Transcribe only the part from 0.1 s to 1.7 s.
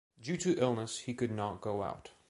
Due to illness, he could not